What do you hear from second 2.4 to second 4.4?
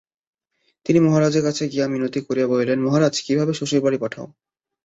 বলিলেন, মহারাজ, বিভাকে শ্বশুরবাড়ি পাঠাও।